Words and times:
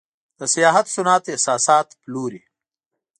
د 0.39 0.41
سیاحت 0.53 0.85
صنعت 0.95 1.23
احساسات 1.33 1.87
پلوري. 2.01 2.41